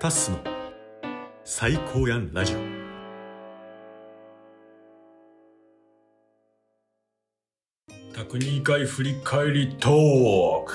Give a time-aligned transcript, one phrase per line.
[0.00, 0.38] タッスの
[1.44, 2.58] 最高やんラジオ。
[8.14, 10.72] 102回振り返りトーク。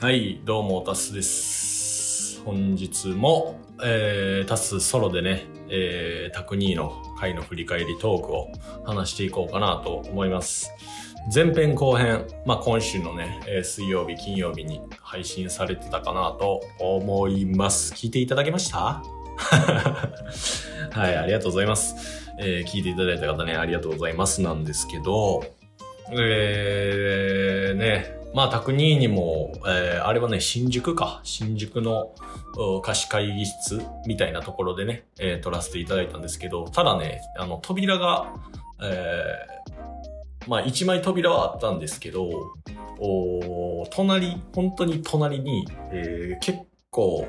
[0.00, 2.40] はいどうもタスです。
[2.44, 8.52] 本日も、えー、タスソロでね、えー、タクニーの回の振り返りトークを
[8.84, 10.70] 話していこうかなと思います。
[11.32, 17.92] 前編後編、まあ、今週のね、えー、水曜日、金曜日に配信されてたかなと思います。
[17.92, 19.02] 聞いていただけました？
[20.90, 22.30] はい、ありがとうございます。
[22.40, 25.44] えー、聞いていただいた方ね、ありがとうございますなんですけど、
[26.12, 31.20] えー、ね、まあ、クニーにも、えー、あれはね、新宿か。
[31.24, 32.14] 新宿の
[32.82, 38.32] 貸し会議室みたいなところでね、えー、撮らせていただいたんですけど、ただね、あの、扉が、
[38.82, 39.57] えー、
[40.48, 42.28] まあ一枚扉はあったんですけど、
[43.00, 46.58] お隣、本当に隣に、えー、結
[46.90, 47.26] 構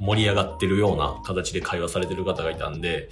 [0.00, 3.08] 盛り上がってるような形で会話されてる方がいたんで、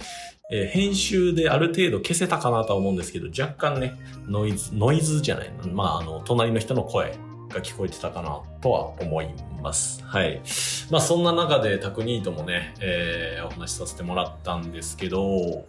[0.49, 3.95] えー、編集である程度消せたかなとは思うんですけど、若干ね、
[4.27, 7.17] ノイズ、ノイズじゃないまあ、あの、隣の人の声
[7.49, 9.29] が聞こえてたかなとは思い
[9.61, 10.01] ます。
[10.05, 10.41] はい。
[10.89, 15.65] まあ、そんな中でタクニーともね、えー、お話しさせてもらったんですけど、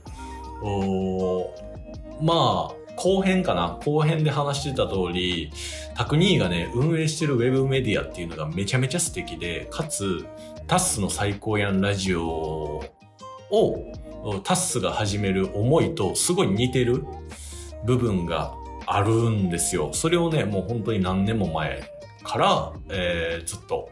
[0.63, 1.55] お
[2.21, 3.79] まあ、後編かな？
[3.85, 5.53] 後編で話してた通り、
[5.95, 10.27] タクニーがね、運営してるウェブメディアっていうのがめちゃめちゃ素敵で、かつ、
[10.67, 12.83] タッスの最高やんラジオを、
[14.45, 17.05] タッスが始める思いとすごい似てる
[17.85, 18.53] 部分が
[18.87, 19.91] あるんですよ。
[19.93, 21.89] それをね、もう本当に何年も前
[22.25, 23.91] から、えー、ずっと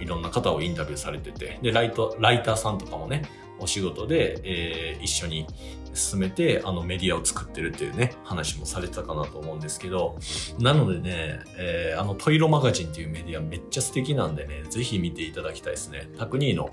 [0.00, 3.22] いろんな方をインタビューされてて、で、ライト、ライターさんとかもね、
[3.60, 5.46] お仕事で、えー、一緒に
[5.94, 10.16] 進めて、あのメディアを作ってるっていうね、話もされてたかなと思うんですけど、
[10.58, 16.10] なのでね、えー、あのトイロマガジンっていうメディアめっちゃ素敵なんでね、ぜひ見ていただきたいですね。
[16.18, 16.70] タクニーの、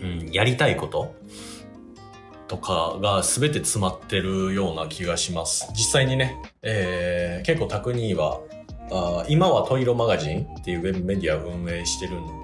[0.00, 1.14] うん、やりたいこと
[2.46, 5.68] とかが全て詰まってるような気がします。
[5.72, 8.40] 実際にね、えー、結構タクニーは
[8.90, 12.42] あ今はトイロマガジンっていうウェブメディアを運営してるん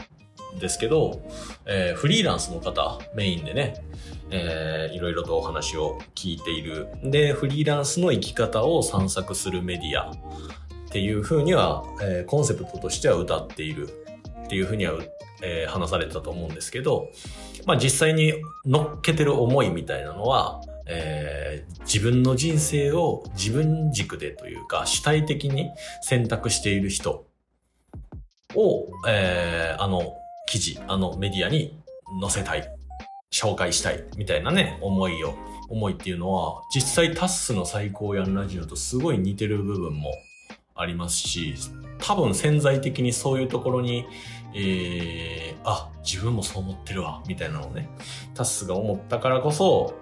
[0.58, 1.22] ですけど、
[1.66, 3.84] えー、フリーランスの方メインでね、
[4.30, 6.88] えー、いろいろとお話を聞いている。
[7.02, 10.14] で、フリーランスの生き方を散策するメディアっ
[10.90, 13.88] ていうふうには、えー、コンセプトとしては歌っている
[14.44, 14.94] っていうふうには、
[15.42, 17.10] えー、話されてたと思うんですけど、
[17.66, 18.34] まあ実際に
[18.64, 25.70] 乗っけてる思いみたいなのは、えー、自分の人生を自分軸でというか主体的に
[26.02, 27.26] 選択している人
[28.56, 30.16] を、えー、あの
[30.50, 31.80] 記事、あのメディアに
[32.20, 32.68] 載せたい、
[33.30, 35.34] 紹介したいみたいなね、思いを、
[35.68, 40.10] 思いっていうのは、実際タッスの最高やんラジオとすごい似てる部分も
[40.74, 41.54] ありますし、
[41.98, 44.06] 多分潜在的にそういうところに、
[44.52, 47.88] えー、あ、自分もそう思ってるわ、みたいなのをね、
[48.34, 49.94] タッスが思ったからこそ、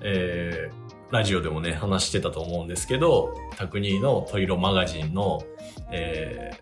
[0.00, 5.44] えー、ラジオでもね、話してたと思うんですけど、タクニーのトイロマガジンの、
[5.92, 6.61] えー、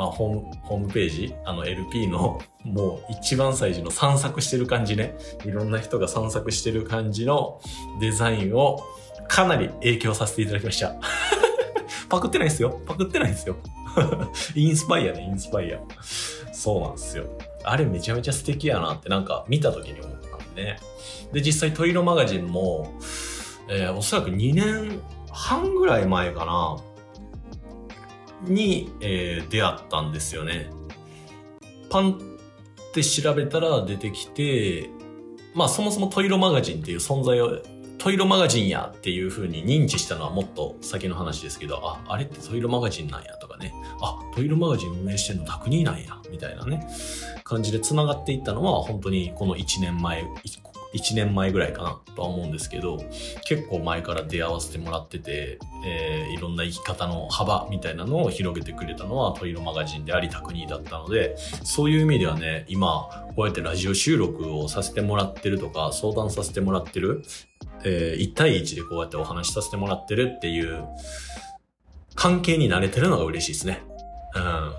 [0.00, 5.14] まあ、ホーム、ホームページ、あの LP のもう一番最初の散策してる感じね。
[5.44, 7.60] いろんな人が散策してる感じの
[8.00, 8.80] デザインを
[9.28, 10.94] かなり影響させていただきました。
[12.08, 12.80] パクってないですよ。
[12.86, 13.56] パクってないですよ。
[14.56, 15.80] インスパイアね、インスパイア。
[16.50, 17.26] そうなんですよ。
[17.62, 20.78] あれめちゃめちゃ素敵やなってなんか見た時に思ったんでね。
[21.34, 22.90] で、実際トイロマガジンも、
[23.68, 24.98] えー、おそらく2年
[25.30, 26.78] 半ぐらい前かな。
[28.42, 30.70] に、えー、出会ったんですよね。
[31.90, 34.90] パンって調べたら出てきて、
[35.54, 37.58] まあそもそもトイロマガジンっていう存在を、
[37.98, 46.88] トイロマガジンやっていう風に認知したのはもっと先の話ですけど、あ、あれってトイロマガジンなんやとかね、あ、トイロマガジン運営してんのタクニーなんや、みたいなね、
[47.44, 50.24] 感じで繋がっていったのは本当にこの1年前、
[50.94, 52.98] 1年前ぐらいかなとは思うんですけど、
[53.44, 67.22] 結構前から出会わせてもらってて、えー、いろんな生き方の幅みたいなのを広げてくれたのはトイロマガジンでありタクニーだったので、そういう意味ではね、今、こうやってラジオ収録をさせてもらってるとか、相談させてもらってる、
[67.84, 70.84] えー、1対1でこうやってお話しさせてもらってるっていう
[72.14, 73.82] 関係に慣れてるのが嬉しいですね。
[74.34, 74.72] うん。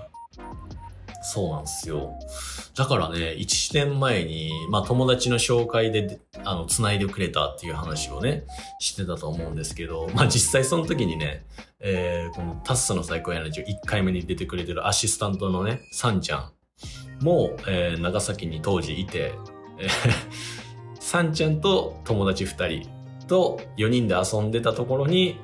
[1.22, 2.18] そうなんですよ。
[2.74, 8.44] だからね、1年前に、まあ友達の紹介で、あの、繋いでくれたっていう話をね、
[8.78, 11.44] してたと思うんですけど、まあ実際その時にね、
[11.80, 19.34] えー、このタッスの最高やラジオ1回目に出てくれてるアシスタントのね、サンちゃんも、えー、長崎に当時いて、
[19.78, 19.90] えー、
[20.98, 22.88] サンちゃんと友達2人
[23.26, 25.40] と4人で遊んでたところに、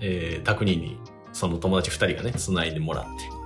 [0.00, 0.98] えー、タクニに
[1.32, 3.41] その友達2人がね、繋いでもらって、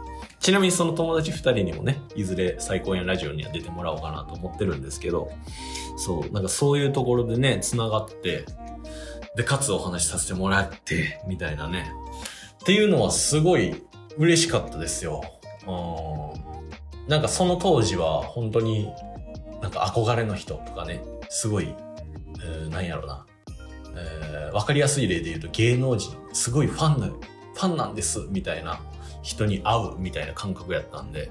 [0.46, 5.28] ちなみにその友達2人にもね、いずれ最高やラジオには出てもらおうかなと思ってるんですけど、
[5.96, 8.44] そう、なんかそういうところでね、繋がって、
[9.34, 11.90] で、かつお話しさせてもらって、みたいなね。
[12.62, 13.82] っていうのはすごい
[14.18, 15.20] 嬉しかったですよ。
[15.66, 17.08] うん。
[17.08, 18.88] なんかその当時は本当に
[19.60, 21.74] なんか憧れの人とかね、すごい、
[22.40, 23.26] えー、なんやろな。
[23.96, 28.80] えー、わかりやすい例で言うと芸能人、すごいファンな、ファンなんです、みたいな
[29.26, 31.30] 人に会うみたいな感覚やったんで、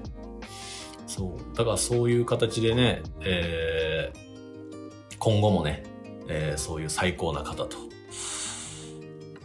[1.06, 1.56] そう。
[1.56, 5.84] だからそういう形でね、えー、今後もね、
[6.28, 7.78] えー、そういう最高な方と、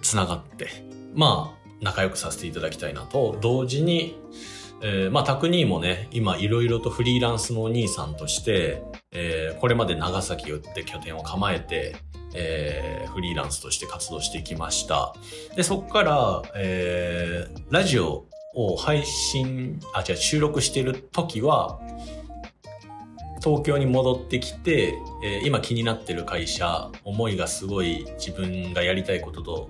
[0.02, 0.68] つながって、
[1.14, 4.20] まあ、仲良くさせていただきたいなと、同時に、
[4.82, 11.96] えー、まあ、タクニーもね、今いろいろとフリーランスのお兄さんとして、えー、これまで長崎をって拠点を構えて、
[12.34, 15.14] えー、フリーランスとして活動してきました。
[15.56, 18.26] で、そこから、えー、ラジオ
[18.56, 21.80] を配信、あ、違う、収録してる時は、
[23.44, 24.94] 東京に戻ってきて、
[25.24, 29.70] えー、今気になってる会社、思いがすごい自分がやりたいことと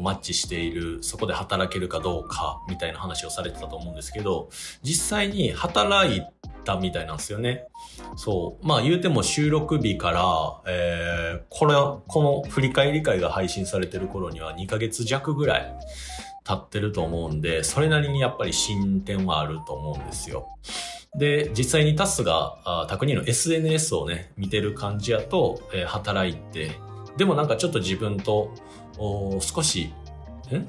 [0.00, 4.50] マッチしている、そこで働けるかどうか、みたいな話をされてたと思うんですけど、
[4.82, 6.22] 実際に働い
[6.64, 7.64] たみたいなんですよね。
[8.16, 8.66] そう。
[8.66, 11.74] まあ言うても収録日から、えー、これ、
[12.06, 15.74] この振り返り会が配信されてる頃には2ヶ月弱ぐらい
[16.46, 20.46] 経ってると思うんで、それなりにやっぱり進展はあると思うんですよ。
[21.16, 26.72] で、実際にタスが、タクニーの SNS をね、見てる感じやと、えー、働いて、
[27.16, 28.52] でもなんかちょっと自分と、
[29.40, 29.92] 少し、
[30.52, 30.66] ん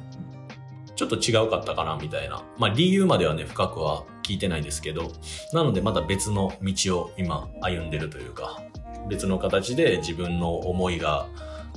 [0.95, 2.43] ちょっと違うかったかなみたいな。
[2.57, 5.11] まあ理由まではね、深くは聞いてないですけど、
[5.53, 8.61] なのでまた別の道を今歩んでるというか、
[9.09, 11.27] 別の形で自分の思いが、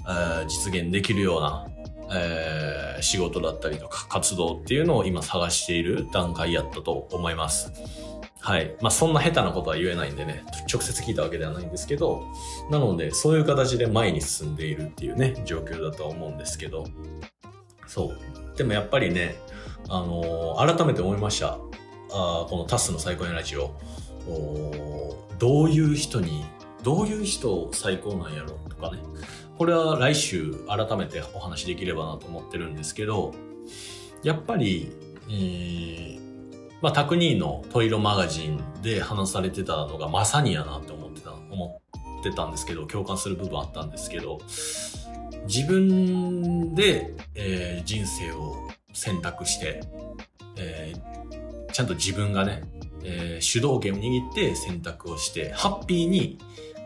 [0.08, 1.66] えー、実現できるような、
[2.12, 7.72] えー、仕事だったりとか活動っていうのを今探している段階やったと思います。
[8.40, 8.74] はい。
[8.80, 12.24] まあ、そんな下手なことは言えないんでね、直接聞いたわけではないんですけど、
[12.70, 16.86] なので、そういう形で前に進んでいるっていうね、状況だとは思うんですけど、
[17.86, 18.56] そう。
[18.56, 19.36] でもやっぱりね、
[19.88, 21.58] あのー、改めて思いました。
[22.12, 23.74] あこのタスの最高のラジオ、
[25.38, 26.44] どういう人に、
[26.82, 28.98] どういう人最高なんやろとかね。
[29.60, 33.34] これは来週改めてお話できればなと思ってるんですけど、
[34.22, 34.90] やっぱり、
[35.28, 36.18] えー
[36.80, 41.82] まあ、タクニーのトイロマガジンで話されてたのがまさにやなって思ってた、思
[42.20, 44.38] ってたんですけど、共感する部分あったんですけど、
[45.46, 49.82] 自分で、えー、人生を選択して、
[50.56, 52.62] えー、ちゃんと自分がね、
[53.04, 56.38] えー、主導権を握って選択をして、ハッピーに、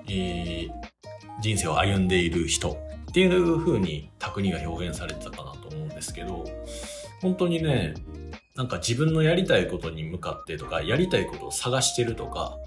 [0.08, 0.93] えー、
[1.40, 2.78] 人生を歩んでいる人
[3.10, 6.44] っていう風にタクニーが表現されてたかなと思うんですけど、
[7.22, 7.94] 本当にね、
[8.56, 12.58] なんか自分のやりたいことに向かってとか、やりたいことを探してるとか、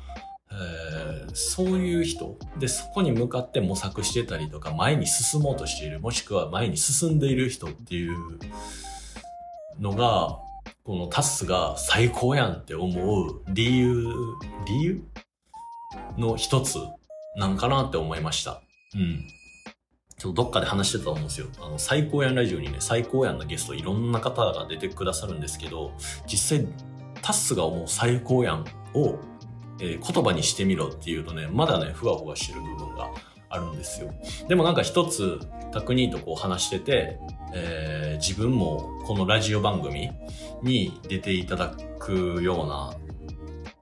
[0.52, 8.40] えー、そういう人で、そこに向かって模索してたりとか、前に進もうとしている、もしくは前に進んでいる人っていう
[9.80, 10.40] のが、
[10.84, 14.14] このタスが最高やんって思う理由、
[14.66, 15.04] 理由
[16.18, 16.80] の一つ
[17.38, 18.62] なんかなって思いました。
[18.95, 19.28] うん。
[20.18, 21.48] ちょっとどっかで話してたと思うんですよ。
[21.62, 25.92] あの、最高やんラジオにね、最高やんのゲストいろんな方が出てくださるんですけど、
[26.25, 26.68] 実際、
[27.22, 29.19] タスが思う最高やんを、
[29.80, 33.12] えー、言葉にしてみろっていうとね、まだね、ふわふわしてる部分が
[33.50, 34.12] あるんですよ。
[34.47, 35.40] でもなんか一つ、
[35.71, 37.19] タクニーとこう話してて、
[37.54, 40.09] えー、自分もこのラジオ番組
[40.64, 42.95] に出ていただくような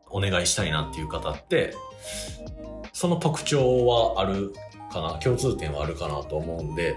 [0.09, 1.73] お願いしたいなっていう方って、
[2.95, 4.53] その特徴はある
[4.89, 6.95] かな、共通点はあるかなと思うんで、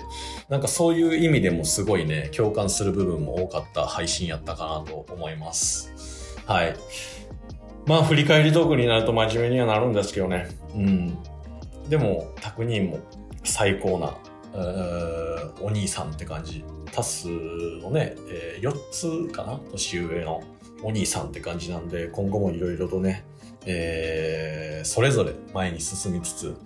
[0.49, 5.93] なんかそういう意味でもすごいね、共感する部分も多かった配信やったかなと思います。
[6.47, 6.77] はい。
[7.87, 10.47] まあ振り返りトークになると真面目にはなるんですけどね。
[10.73, 11.19] うん。
[11.89, 13.01] でも、クニーも
[13.43, 14.17] 最高な、
[15.61, 16.65] お兄さんって感じ。
[16.93, 19.59] タスのね、えー、4つかな？
[19.73, 20.45] 年上の
[20.85, 23.25] お兄さんって感じなんで、今後もいろいろとね、
[23.71, 26.57] えー、それぞれ前に進みつつ、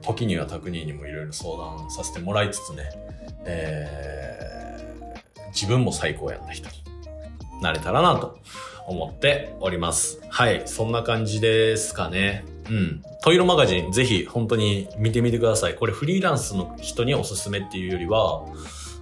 [0.00, 2.84] 時にはタクニーにもいろいろ相談させてもらいつつね、
[3.44, 6.76] えー、自分も最高やんな人に
[7.60, 8.38] なれたらなと
[8.86, 10.20] 思っております。
[10.28, 12.44] はい、そんな感じですかね。
[12.70, 13.02] うん。
[13.22, 15.74] トイロマガジン、ぜひ本当に見てみてください。
[15.74, 18.44] これフリーランスの人におすすめっていうよりは、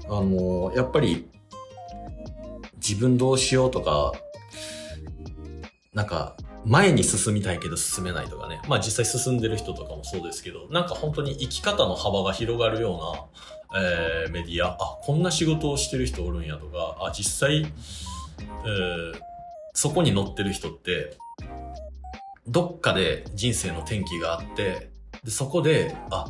[0.07, 1.29] あのー、やっぱり、
[2.77, 4.13] 自分どうしようとか、
[5.99, 8.61] なんか、前に進みたいけど進めないとかね。
[8.69, 13.31] まあ実際進んでる人とかもそうですけど、なんか本当に生き方の幅が広がるよ
[13.73, 19.21] うな、えー、メディア、あ、こんな仕事をしてる人おるんやとか、あ、実際、えー、
[19.73, 21.17] そこに乗ってる人って、
[22.47, 24.93] どっかで人生の転機があって、
[25.25, 26.27] でそこで、あ、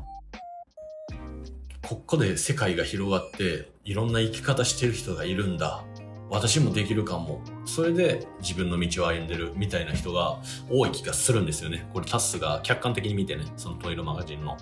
[1.86, 5.84] ここで世界が広がって、いろんな生き方してる人がいるんだ。
[6.30, 7.40] 私もできるかも。
[7.64, 10.38] それで自分の道を歩んでるみたいな人が
[10.70, 11.88] 多い気がするんですよね。
[11.92, 14.56] これタスが客観的に見てね、そのトイレマガジンの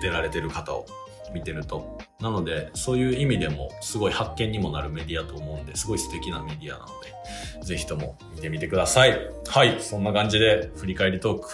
[0.00, 0.86] 出られてる方を
[1.32, 1.98] 見てると。
[2.20, 6.92] なので、そういう意味でもすごい発見にもなるメディアと思うんで、すごい素敵なメディアなの
[7.60, 9.18] で、ぜひとも見てみてください。
[9.46, 11.48] はい、そんな感じで振り返りトーク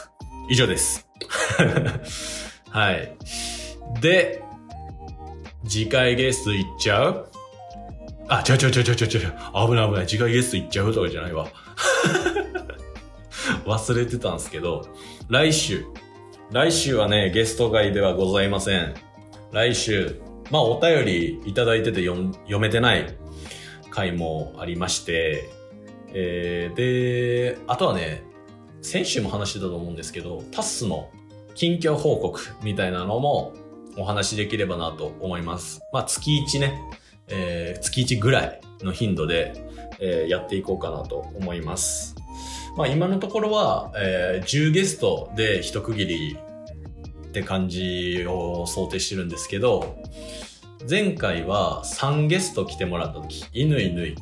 [0.48, 1.08] 以上です。
[2.70, 3.16] はい。
[4.00, 4.42] で、
[5.66, 7.30] 次回ゲスト行っちゃう？
[8.30, 9.66] あ、ちゃうちゃうちゃうちゃうちゃうちゃう。
[9.66, 10.06] 危ない危ない。
[10.06, 11.48] 次回ゲスト行っちゃうとかじゃないわ。
[13.66, 14.86] 忘れてたんですけど、
[15.28, 15.84] 来週。
[16.52, 18.94] 来週はね、ゲスト会ではございません。
[19.50, 20.20] 来週、
[20.50, 23.16] まあお便りいただいてて読めてない
[23.90, 25.50] 回もありまして、
[26.14, 28.22] えー、で、あとはね、
[28.80, 31.10] 先週も話してたと思うんですけど、タスの
[31.56, 33.54] 近況報告みたいなのも
[33.96, 35.80] お話しできればなと思います。
[35.92, 36.80] まあ月1ね、
[37.30, 39.52] えー月1ぐらいの頻度で、
[40.00, 42.14] えーやっていこうかなと思います。
[42.76, 46.38] まあ今のところは、えー10ゲストで一区切り
[47.26, 49.96] って感じを想定してるんですけど、
[50.88, 54.14] 前回は3ゲスト来てもらった時、犬犬、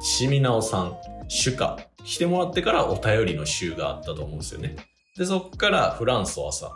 [0.00, 0.96] しみなおさん、
[1.28, 4.76] シュカ、来てもらってからお便りの週があったと思うんですよね。
[5.18, 6.72] で、そっからフランソワさ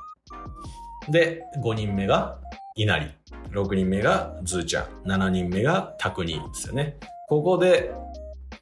[1.08, 1.12] ん。
[1.12, 2.38] で、5人目が
[2.80, 3.10] 稲荷。
[3.50, 5.06] 6人目がズーちゃん。
[5.06, 6.96] 7人目がタクニーですよね。
[7.28, 7.92] ここで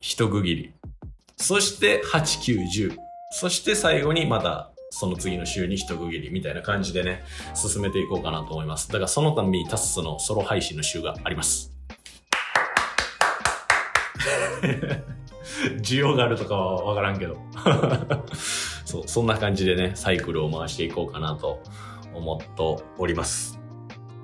[0.00, 0.74] 一区切り。
[1.36, 2.96] そして8、9、10。
[3.30, 7.22] そして最後にまたその次の週に一区切りみたいな感じでね、
[7.54, 8.88] 進めていこうかなと思います。
[8.88, 11.72] だからそのためにタッスのソロ配信の週があります。
[15.80, 17.36] 需要があるとかはわからんけど。
[18.84, 21.62] そう、そんな感じでね、サイクルを回していこうかなと
[22.14, 23.57] 思っております。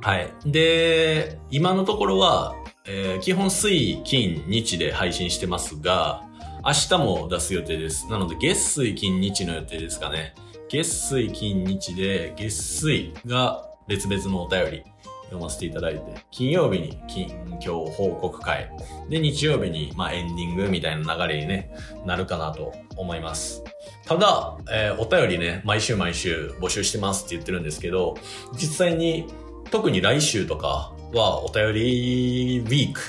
[0.05, 0.31] はい。
[0.45, 2.55] で、今のところは、
[2.87, 6.23] えー基本水、金、日で配信してますが、
[6.63, 8.07] 明日も出す予定です。
[8.11, 10.35] なので、月水、金、日の予定ですかね。
[10.69, 14.85] 月水、金、日で、月水が別々のお便り
[15.31, 18.71] 読ませていただいて、金曜日に近況報告会、
[19.09, 23.65] で、日曜日に、まあ、エンディングみたいな流れにね、なるかなと思います。
[24.05, 28.19] ただ、えーお便りね、毎週毎週募集してますって言ってるんですけど、
[28.53, 29.29] 実際に、
[29.75, 33.01] 特に来週とかはお便りウィーク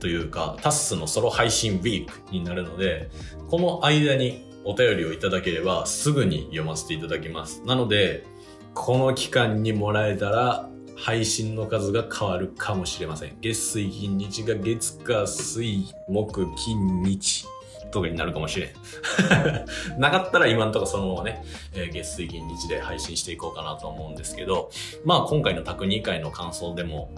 [0.00, 3.10] というか、タッスのソロ配信ウィークになるので、
[3.50, 7.62] この間にお便りをいただければすぐに読ませていただきます。
[7.66, 8.24] なので、
[8.72, 13.36] この期間にもらえたら配信の数が変わるかもしれません。
[13.42, 17.44] 月水金日が月火水木金日
[17.96, 18.70] とかになるかもしれん。
[19.98, 21.42] なかったら今んとこそのままね、
[21.74, 24.70] えー月水金日で配信していこうかなと思うんですけど、
[25.04, 27.10] まあ今回の卓2回の感想でも、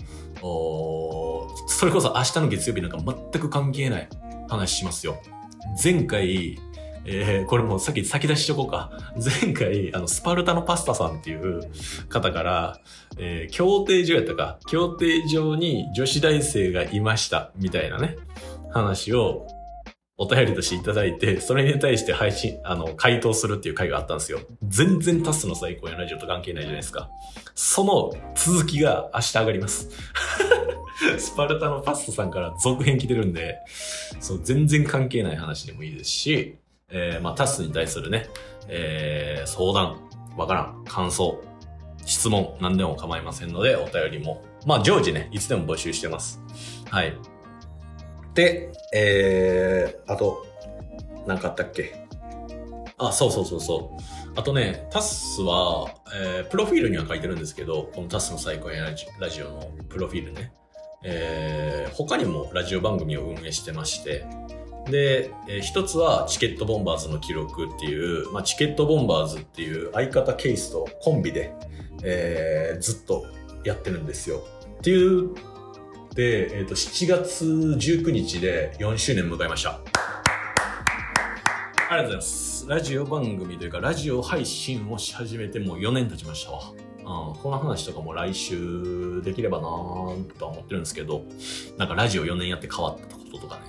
[1.66, 4.08] それこそ明日の月曜日なんか全く関係ない
[4.48, 5.18] 話しますよ。
[5.82, 6.58] 前回、
[7.04, 8.92] えーこれもうさっき先出ししとこうか。
[9.42, 11.62] 前回、あの、スパルタのパスタさんっていう
[12.08, 12.80] 方から、
[13.18, 18.16] えー協定所やったか、協定所に女子大生がいました、みたいなね、
[18.70, 19.48] 話を
[20.20, 24.40] お便りとしていただいて、それに対して配信、あの、回答するっていう回があったんですよ。
[24.64, 27.08] 全然タスの最高やラジオと関係ないじゃないですか。
[27.54, 29.88] その続きが明日上がります。
[31.18, 33.58] スパルタのパスタさんから続編来てるんで、
[34.18, 36.56] そう、全然関係ない話でもいいですし、
[36.90, 38.28] えー、まあ、タスに対するね、
[38.66, 40.00] えー、相談、
[40.36, 41.40] わからん、感想、
[42.04, 46.42] 質問、何でも構いませんので、お便りも、まあ、常時ね、いつでも募集してます。
[46.90, 47.16] はい。
[48.38, 50.46] で、えー、あと、
[51.26, 52.06] 何かあったっけ？
[52.96, 54.38] あ、そうそうそうそう。
[54.38, 60.52] あとね、タスは、えープロフィールには書いてるんですけど、このタスの最高やラジオのプロフィールね。
[61.02, 64.24] えー他にもラジオ番組を運営してまして、
[64.88, 71.52] で、えー一つはチケットボンバーズの記録っていう、まあ、チケットボンバーズっていう相方ケースとコンビで、
[72.04, 73.26] えーずっと
[73.64, 74.44] やってるんですよ。
[74.78, 75.34] っていう、
[76.18, 79.70] で、えっ、と、7月19日で4周年迎えました。
[79.70, 79.82] あ
[81.90, 82.66] りがとうございます。
[82.68, 86.72] ラジオ番組というか、ラジオ配信をし始めてもう4年経ちましたわ。
[86.72, 91.22] うん、この話とかも来週できればなーとは思ってるんですけど、
[91.76, 93.62] なんかラジオ4年やって変わったこととかね、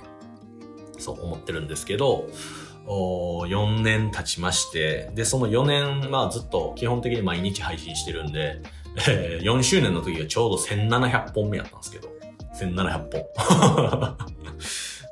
[0.98, 2.26] そう思ってるんですけど、
[2.84, 8.60] お4年経ちまして、で、その4年、まあずっと基本的に毎日配信してるんで、
[9.08, 12.19] えー4周年の時がちょうど1700本目やったんですけど、
[12.66, 14.16] 1700本。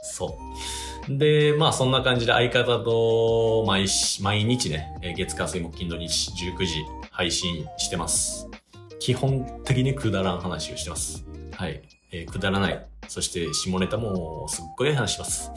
[0.02, 0.38] そ
[1.08, 1.18] う。
[1.18, 3.86] で、まあそんな感じで相方と毎
[4.20, 8.48] 毎日ね、月火水木金土日19時配信してます。
[9.00, 11.24] 基本的にくだらん話をしてます。
[11.52, 11.80] はい。
[12.10, 12.86] えー、くだらない。
[13.06, 15.50] そして下ネタもすっごい話します。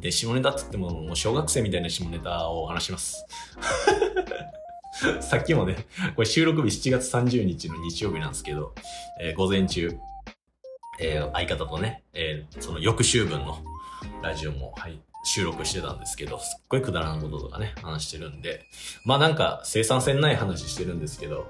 [0.00, 3.24] で、下ネタって言ってももう小学生みたいな下ネタを話します。
[5.20, 5.86] さっきもね、
[6.16, 8.74] これ収録日7月30日の日曜日なんですけど、
[9.20, 9.98] えー、午前中、
[10.98, 13.58] えー、相方とね、えー、その翌週分の
[14.22, 18.64] ラジオも、はい、収録してたんですけど、すっごいくだらんこととかね、話してるんで、
[19.04, 21.46] まあなんか生産性ない話してるんですけど、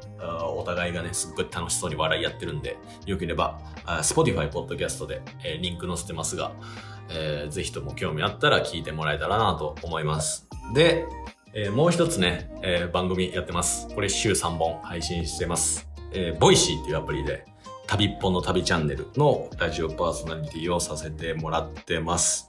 [0.56, 6.52] お互いがね、すっごい楽しそうに笑いやってるんで、よければ、Spotify ポッドキャストで、えー、リンク載せてますが、
[7.10, 10.46] えー、ぜひとも興味あったら聞いてもらえたらなと思います。
[10.74, 11.06] で、
[11.54, 13.88] えー、もう一つね、えー、番組やってます。
[13.94, 15.88] これ週3本配信してます。
[16.12, 17.44] えー、ボイシーっていうアプリで、
[17.92, 22.48] 旅っぽの旅チャンネルのラジオパーソナリティをさせてもらってます。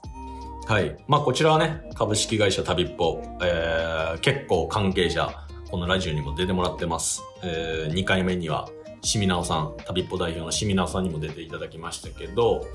[0.66, 0.96] はい。
[1.06, 7.20] まあ、こちらはね、株式会社旅っぽ、えー、結構関係者、このラジオにも出てもらってます。
[7.42, 8.70] えー、2回目には、
[9.02, 12.66] しみなおさん、旅っぽ代表のしみなおさんにも出ていただきましたけど、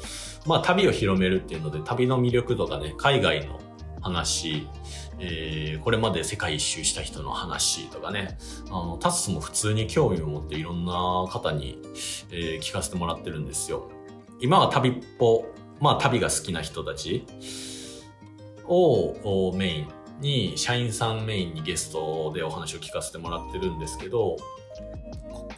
[0.45, 3.59] まあ、旅を広めるっていうので、旅の魅力とかね、海外の
[3.99, 4.67] 話、
[5.19, 10.93] えー、これまで世界一周した人の話とかね、あの、タスも普通に興味を持っていろんな
[11.29, 11.81] 方に、
[12.31, 13.89] えー、聞かせてもらってるんですよ。
[14.39, 15.45] 今は旅っぽ、
[15.81, 17.25] まあ旅が好きな人たち
[18.65, 19.88] をメイン
[20.21, 24.38] に、社員さんメインにゲストでお話を聞かせてもらってるんですけど、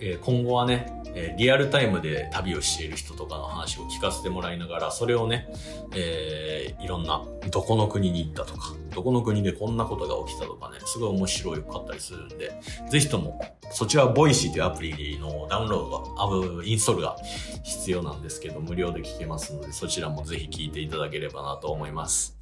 [0.02, 5.48] え、今後はね、え、リアルタイムで旅をしている人とかの話を聞かせてもらいながら、それをね、
[5.96, 12.52] えー、いろんな、どこの国に行ったとか、どこの国でこんなことが起きたとかね、すごい面白いかったりするんで、
[12.90, 13.40] ぜひとも、
[13.72, 17.16] そちらはボイシーというアプリのダウンロードが、インストールが
[17.64, 22.38] 必要なんですけど、無料で聞けますので、そちらもぜひ聞いていただければなと思います。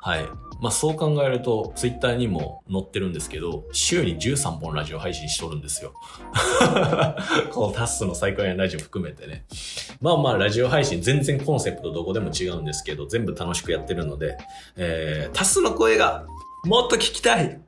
[0.00, 0.24] はい。
[0.60, 5.92] まあそう考えると、ツイッターにも載ってるんですけど、週に13本ラジオ配信しとるんですよ。
[7.52, 9.44] このタッスの最高やラジオ含めてね。
[10.00, 14.36] まあまあラジオ配信全然コンセプトどこでも違うんですけど、全部楽しくやってるので、
[14.76, 16.26] えー、タスの声が
[16.64, 17.60] もっと聞きたい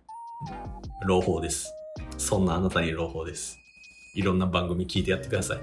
[1.05, 1.73] 朗報です。
[2.17, 3.59] そんなあなたに朗報です。
[4.15, 5.59] いろんな番組聞いてやってください。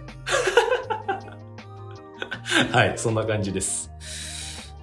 [2.71, 3.91] はい、そんな感じです。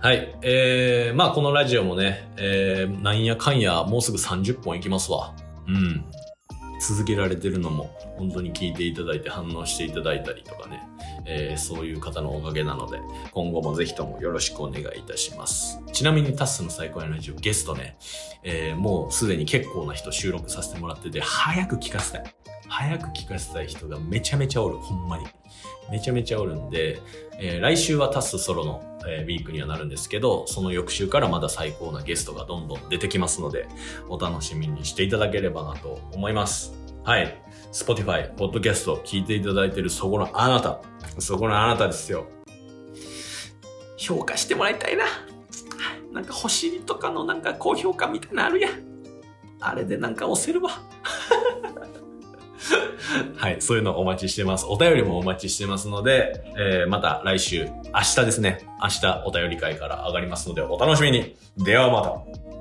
[0.04, 0.36] はい。
[0.42, 5.34] えー、まあこのラジオもね、えー、なんやかんやもうすぐ30本いきますわ。
[5.66, 6.04] うん。
[6.78, 7.84] 続けられてるのも
[8.18, 10.82] 本当に聞いていただいて反応していただいたりとかね、
[11.24, 13.00] えー、そういう方のおかげなので、
[13.32, 15.80] 今後もぜひともよろしくお願いいたします。
[15.90, 17.96] ちなみにタッスの最高やラジオゲストね、
[18.42, 22.24] えー、もうすでに結構な人収録させてもらってて、早く聞かせたい。
[22.68, 24.76] 早く聞かせたい人がめちゃめちゃおる。
[24.76, 25.24] ほんまに。
[25.90, 27.00] めちゃめちゃおるんで、
[27.38, 33.68] えー、来週はタッスソロの、えー、ウィークにはなるんですけど、その翌週からまだ最高なゲストがどんどん出てきますので、
[34.08, 36.72] お楽しみにしていただければなと思います。
[37.04, 37.42] はい。
[37.72, 40.80] Spotify、Podcast を聞いていただいているそこのあなた。
[41.18, 42.26] そこのあなたですよ。
[43.96, 45.04] 評価してもらいたいな。
[46.12, 48.72] なんか星とかのなんか高評価みたいなのあるやん。
[49.60, 50.70] あれでなんか押せるわ。
[53.36, 54.66] はい、そういうのお待ちしてます。
[54.68, 58.66] お便りもお待ちしてますので、えー、また来週、明日ですね。
[58.82, 61.36] 明日お便り会から上がりますので、お楽しみに。
[61.58, 62.53] ではまた。